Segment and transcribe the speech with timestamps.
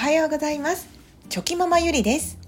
[0.00, 0.88] はようございます。
[1.28, 2.38] チョキママゆりです。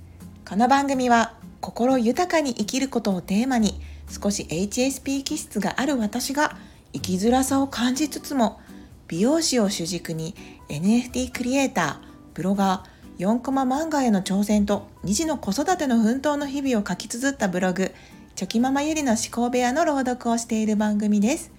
[0.49, 3.79] この番組は心豊かに生きることをテーマに
[4.09, 6.57] 少し HSP 気質がある私が
[6.95, 8.59] 生きづらさを感じつつも
[9.07, 10.35] 美容師を主軸に
[10.71, 11.97] NFT クリエイター
[12.33, 17.93] ブロガー4コマ漫画への挑戦と2児の子育ての奮闘の日々を書き綴ったブログ
[18.35, 21.53] チョキママゆりの思考部屋の朗読をしている番組です。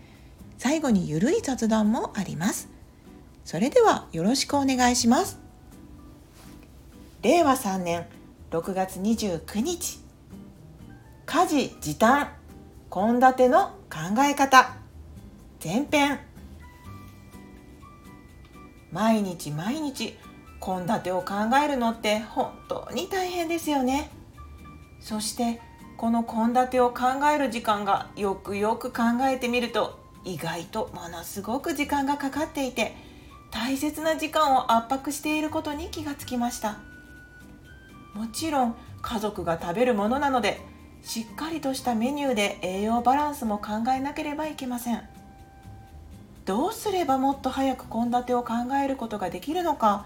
[0.57, 2.67] 最後にゆるい雑談もあります。
[3.45, 5.42] それではよろしくお願いします。
[7.23, 8.05] 令和3年
[8.51, 10.01] 6月29日。
[11.25, 12.33] 家事時短
[12.91, 14.75] 献立の考え方。
[15.63, 16.19] 前編。
[18.91, 20.17] 毎日毎日
[20.59, 24.11] 献立を考えるのって本当に大変ですよね。
[24.99, 25.61] そして
[25.95, 32.93] この献立を考える時間がよくよく考えてみると意外とものすごく時間がかかっていて
[33.49, 36.79] 大切な時間を圧迫していることに気がつきました。
[38.13, 40.61] もちろん家族が食べるものなので
[41.01, 45.01] しっかりとしたメニューで栄養バランスも考えなければいけません。
[46.45, 50.05] どうすればもっと早く献立を考えることができるのか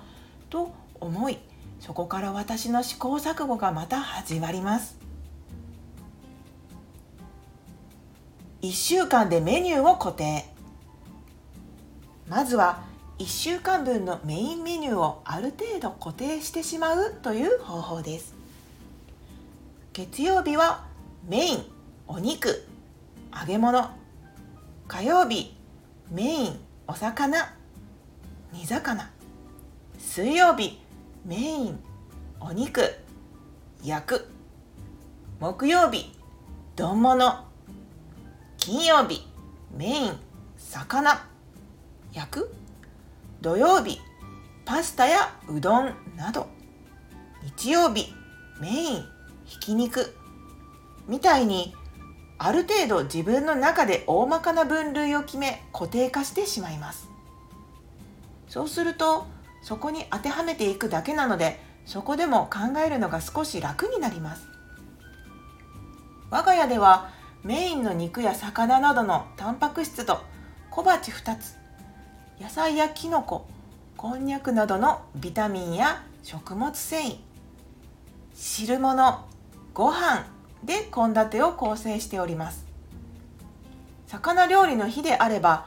[0.52, 1.40] と思い
[1.80, 4.98] そこから私の試行錯誤がまた始まります。
[8.62, 10.46] 1週間でメニューを固定。
[12.28, 12.82] まずは
[13.20, 18.36] 1週間分のメインメニューをある程度固定してしまうという方法です。
[19.94, 20.86] 月曜日は
[21.28, 21.66] メイン
[22.08, 22.68] お肉
[23.34, 23.90] 揚げ物。
[24.88, 25.58] 火曜日
[26.12, 27.56] メインお魚
[28.54, 29.10] 煮魚。
[29.98, 30.80] 水曜日
[31.26, 31.80] メイン
[32.40, 32.84] お肉
[33.84, 34.28] 焼く。
[35.40, 36.16] 木曜日
[36.76, 37.46] 丼物。
[38.58, 39.26] 金曜日
[39.76, 40.12] メイン
[40.60, 41.26] 魚。
[42.14, 42.67] 焼く？
[43.42, 44.00] 土曜日
[44.66, 46.48] パスタやうどんなど
[47.58, 48.14] 日曜日
[48.60, 49.06] メイン
[49.46, 50.16] ひき肉
[51.08, 51.74] みたいに
[52.40, 57.10] ある程度自分の中で大まかな分類を決め固定化してしまいます。
[58.48, 59.28] そうすると
[59.62, 64.48] そこに当てはめていくだけなのでそこでも考えるのが少し楽になります。
[66.30, 67.10] 我が家では
[67.44, 70.20] メインの肉や魚などのタンパク質と
[70.70, 71.56] 小鉢2つ
[72.40, 73.48] 野菜やきのこ
[73.98, 77.18] こんにゃくなどのビタミンや食物繊維
[78.36, 79.26] 汁物
[79.74, 80.28] ご飯
[80.64, 82.64] で献立を構成しております。
[84.06, 85.66] 魚料理の日であれば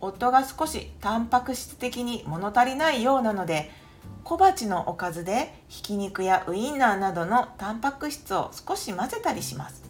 [0.00, 3.72] 夫が少しタンパク質的に物足りないようなので
[4.22, 9.82] 小鉢のおかずでひき肉やウインナーなどのタンパク質を少し混ぜたりします。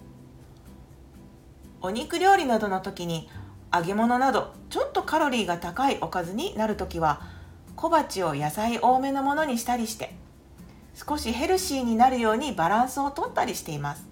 [1.83, 3.29] お肉料理などの時に
[3.73, 7.23] 揚げ物などちょっとカロリーが高いおかずになる時は
[7.77, 10.15] 小鉢を野菜多めのものにしたりして
[10.95, 14.07] 少しヘルシーになるようにバランスをとったりしています。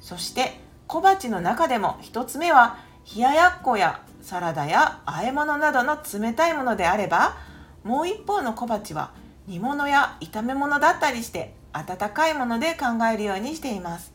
[0.00, 0.58] そして
[0.88, 2.78] 小鉢の中でも1つ目は
[3.14, 7.36] 冷ややっこやサラダや和え物などの冷たいものであれば
[7.84, 9.12] もう一方の小鉢は
[9.46, 14.12] 煮物や炒め物だったりして温かいもので考えるようにしています。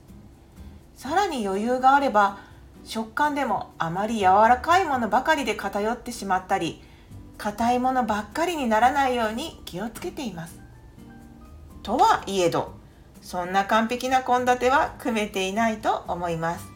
[0.95, 2.39] さらに余裕があれば
[2.85, 6.81] 食感でもあまり柔らかいものばかりで偏ってしまったり
[7.37, 10.61] 硬いものばっかりにならないように気をつけています。
[11.83, 12.73] とはいえど
[13.21, 16.67] そんな完璧な献立は組めていないと思います。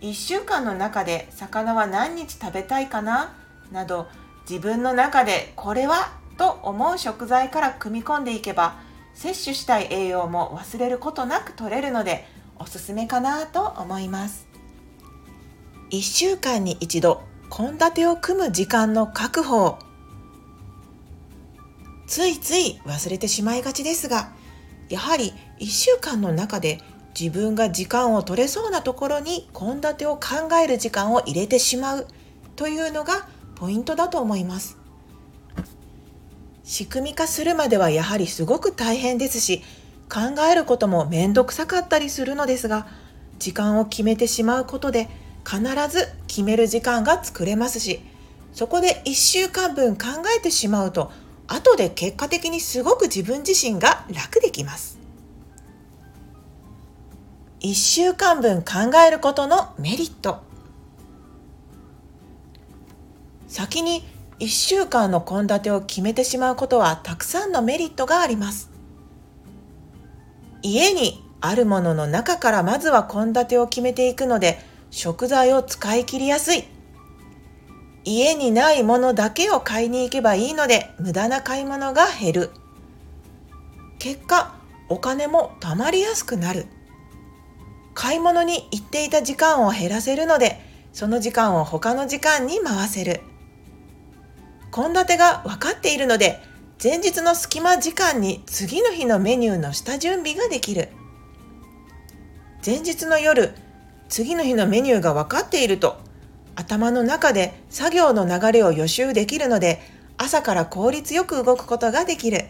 [0.00, 3.36] 1週間の中で魚は何日食べたいかな
[3.70, 4.06] など
[4.48, 8.80] 自分の中でこれはと思う食材から組み込んでいけば
[9.12, 12.26] 摂取したい栄養も忘れることなく取れるので
[12.58, 14.48] おすすめかなと思います。
[15.90, 19.78] 1週間に一度献立を組む時間の確保。
[22.06, 24.30] ついつい忘れてしまいがちですが
[24.88, 26.80] やはり1週間の中で
[27.18, 32.06] 自分が時間を取れそうなところに献立を考える時間を入れてしまう
[32.56, 34.78] というのがポイントだと思います。
[36.64, 39.62] 仕組み化するまではやはりすごく大変ですし
[40.10, 42.86] 考えることも面倒くさかったりするのですが
[43.38, 45.08] 時間を決めてしまうことで
[45.48, 48.00] 必ず決める時間が作れますし
[48.52, 50.06] そこで1週間分考
[50.36, 51.10] えてしまうと
[51.46, 54.98] 後で結果的にすごく自分自身が楽できます。
[57.60, 60.42] 1週間分考えることのメリット。
[63.48, 64.04] 先に
[64.40, 68.70] 1週間の献立を決めてしまうことはたくさんのメリットがあります。
[70.62, 74.58] 家にあるものの中からまずは献立を決めていくので
[74.90, 76.64] 食材を使い切りやすい。
[78.04, 82.50] 家にないものだけを買いに行けばいいので無駄な買い物が減る。
[83.98, 84.54] 結果
[84.88, 86.66] お金も貯まりやすくなる。
[87.94, 90.60] 買い物に行っていた時間を減らせるので
[90.92, 93.20] その時間を他の時間に回せる。
[94.72, 96.40] 献立が分かっているので
[96.82, 100.88] 前日の隙間時間に次の日のメニューの下準備ができる。
[102.64, 103.54] 前日の夜
[104.08, 105.98] 次の日のメニューが分かっていると
[106.54, 109.80] 頭の中で作業の流れを予習できるので
[110.16, 112.46] 朝から効率よく動くことができる。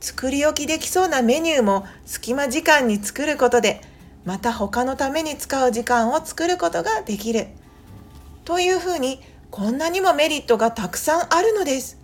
[0.00, 3.82] 作り置きできそうなメニューも隙間時間に作ることで
[4.24, 7.48] また他のために使う時間を作ることができる。
[8.44, 9.20] というふうに
[9.50, 11.98] こんなにもメリットがたくさんあるのです。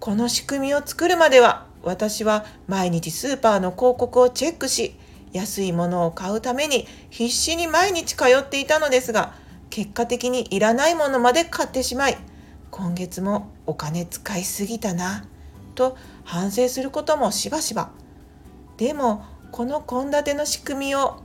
[0.00, 4.94] この仕組みを作るまでは私は毎日スーパーの広告をチェックし
[5.32, 9.34] 安いものを買うために必死に毎日通っていたのですが
[9.70, 12.16] 結果的にいらないものまで買ってしまい
[12.70, 15.26] 今月もお金使いすぎたな
[15.74, 17.90] と反省することもしばしば。
[18.76, 21.22] でもこの献立の仕組みを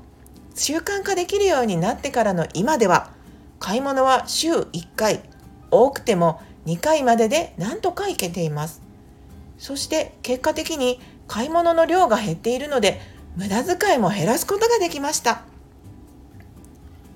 [0.55, 3.11] 習慣化できるようになってからの今では
[3.59, 5.21] 買い物は週1回
[5.69, 8.81] 多くても2回までで何とか行けています。
[9.57, 12.99] そして結果的に買い物の量が減っているので
[13.35, 15.43] 無駄遣いも減らすことができました。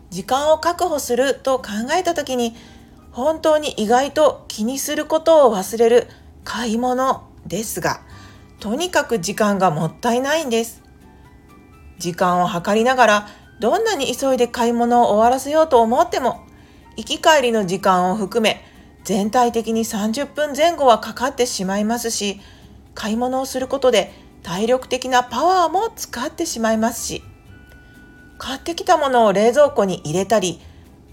[0.09, 2.55] 時間を確保すると考えた時に
[3.11, 6.07] 本当に意外と気にすることを忘れる
[6.45, 7.99] 買い物ですが
[8.59, 10.81] とにかく時間がもったいないんです。
[11.97, 13.27] 時間を計りながら
[13.59, 16.45] どんなに急いで買い物を終わらせようと思っても
[16.97, 18.63] 行き帰りの時間を含め
[19.03, 22.41] 全体的に30分前後はかかってしまいますし
[22.93, 24.11] 買い物をすることで
[24.45, 27.23] 体力的なパワーも使ってしまいますし
[28.37, 30.61] 買ってきたものを冷蔵庫に入れたり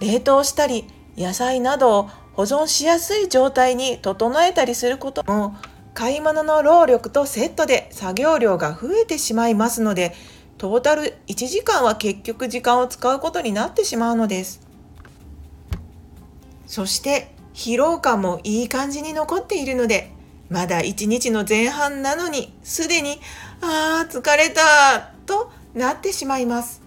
[0.01, 0.85] 冷凍したり
[1.17, 2.03] 野菜などを
[2.35, 5.57] 保存しやすい状態に整えたりすることも
[5.95, 10.13] 買い物の労力とセットで作業量が増えてしまいますので
[10.59, 14.61] トータル1時間は結局時間を使うことになってしまうのです。
[16.67, 20.11] そして疲労感もいい感じに残っているので
[20.53, 23.19] まだ1日の前半なのにすでに
[23.63, 26.83] あー疲れたとなってしまいます。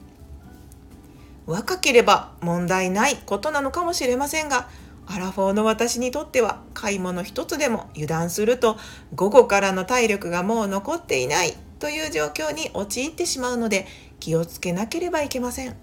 [1.47, 4.67] 若ければ問題ないことなのかもしれませんが
[5.07, 8.77] アラフォーの私にとっては買い物一つでも油断すると
[9.15, 13.87] 午後からの体力がもう残っていないという状況に陥ってしまうので
[14.19, 15.75] 気をつけなければいけません。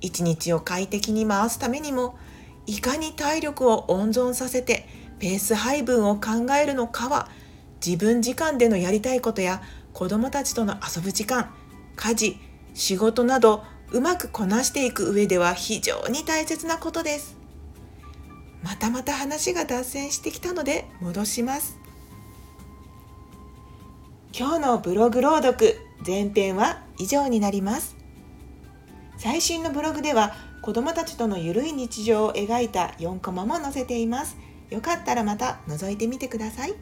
[0.00, 2.16] 一日を快適に回すためにも
[2.66, 7.28] いかに体力を温存させてペース配分を考えるのかは
[7.84, 11.54] 自分時間でのやりたいことや子供たちとの遊ぶ時間
[11.94, 12.38] 家事
[12.74, 17.36] 仕事などうまくこなしていく上では非常に大切なことです。
[18.64, 21.78] またまた話が脱線してきたので戻します。
[24.36, 27.94] 今日のブログ朗読前編は以上になります。
[29.18, 34.36] 最新のブログでは子どもたちとのゆるい日常を描いた4コマも載せています。
[34.72, 36.74] よかったらまた覗いてみてください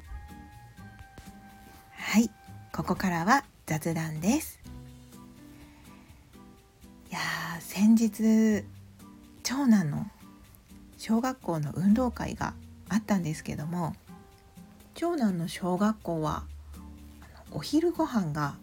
[1.91, 2.31] はい
[2.73, 4.61] ここからは雑談です
[7.11, 7.19] いや
[7.59, 8.65] 先日
[9.43, 10.07] 長男の
[10.99, 12.55] 小学校の運動会が
[12.89, 13.97] あったんですけども
[14.95, 16.45] 長男の小学校は
[17.51, 18.55] お昼ご飯が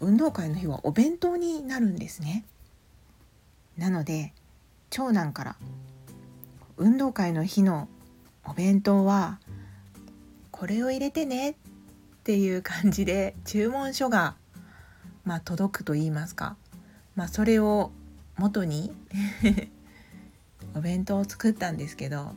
[0.00, 2.44] 運動会の日はお弁当になるんですね。
[3.78, 4.34] なので
[4.90, 5.56] 長男から
[6.76, 7.88] 運動会の日の
[8.44, 9.38] お弁当は
[10.50, 11.54] これを入れてねっ
[12.24, 14.36] ていう感じで注文書が
[15.24, 16.56] まあ届くと言いますか、
[17.14, 17.90] まあ、それを
[18.36, 18.92] 元に
[20.74, 22.34] お弁当を作ったんですけど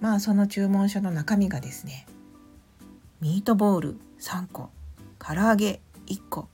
[0.00, 2.06] まあその注文書の中身がですね
[3.20, 4.70] ミートボール3個
[5.18, 6.48] 唐揚げ1個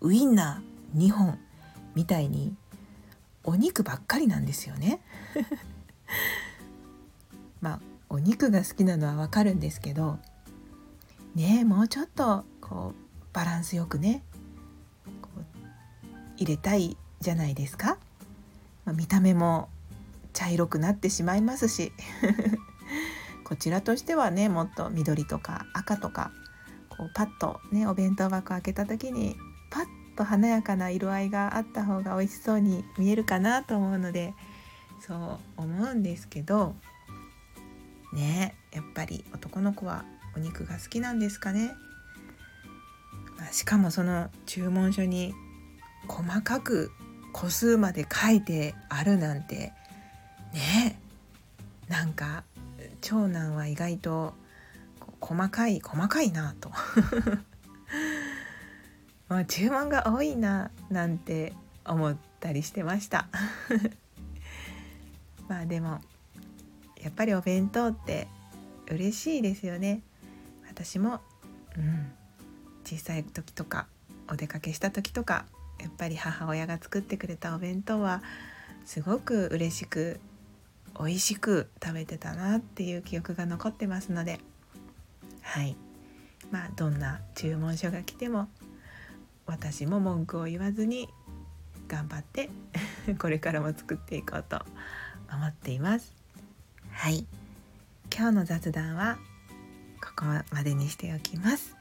[0.00, 1.38] ウインナー2本
[1.94, 2.54] みたいに
[3.44, 5.00] お肉ばっかりなんですよね。
[8.26, 10.18] 肉が好きなのはわかるんですけど
[11.36, 14.24] ねもうちょっとこうバランスよくね
[16.36, 17.98] 入れたいじゃないですか、
[18.84, 19.68] まあ、見た目も
[20.32, 21.92] 茶色くなってしまいますし
[23.44, 26.32] こちらとしてはねもっと緑とか赤とか
[26.88, 29.36] こうパッとねお弁当箱開けた時に
[29.70, 29.84] パッ
[30.16, 34.34] と華やかな色合いがあった方が美味しそうに見えるかなと思うので
[35.00, 36.74] そう思うんですけど
[38.16, 40.04] ねやっぱり男の子は
[40.34, 41.76] お肉が好きなんですかね、
[43.38, 45.34] まあ、しかもその注文書に
[46.08, 46.90] 細かく
[47.32, 49.72] 個数まで書いてあるなんて
[50.52, 50.98] ね
[51.88, 52.44] なんか
[53.00, 54.34] 長男は意外と
[55.20, 56.70] 細かい細かいなと。
[59.28, 61.52] もう注文が多いななんて
[61.84, 63.28] 思ったりしてました。
[65.48, 66.00] まあでも
[67.06, 68.26] やっぱりお弁当って
[68.90, 70.02] 嬉しいですよね。
[70.68, 71.20] 私も
[71.76, 72.10] うん
[72.84, 73.86] 小さい時とか
[74.28, 75.46] お出かけした時とか
[75.78, 78.24] やっぱり母親が作ってくれたお弁当は
[78.84, 80.18] すごく嬉しく
[80.98, 84.40] 美味しく食べてたなっていう記憶が残ってますので
[85.42, 85.76] はい。
[86.50, 88.48] まあどんな注文書が来ても
[89.46, 91.08] 私も文句を言わずに
[91.86, 92.50] 頑張って
[93.20, 94.60] これからも作っていこうと
[95.32, 96.15] 思っています。
[96.96, 97.26] はい。
[98.10, 99.18] 今日の雑談は
[100.02, 101.76] ここまでにしておきます。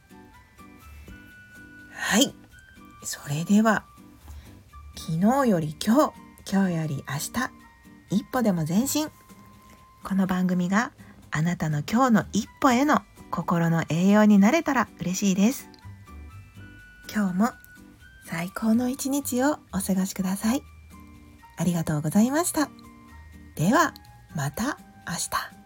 [1.92, 2.34] はい。
[3.04, 3.86] それでは
[4.98, 6.14] 昨日より今日
[6.52, 7.52] 今日より明日
[8.12, 9.10] 一歩でも前進。
[10.04, 10.92] この番組が
[11.32, 15.70] あなたの今日の一歩への心の栄養になれたら嬉しいです。
[17.12, 17.50] 今日も
[18.26, 20.62] 最高の一日をお過ごしください。
[21.58, 22.70] ありがとうございました。
[23.56, 23.94] では
[24.36, 24.85] また。
[25.08, 25.65] 明日。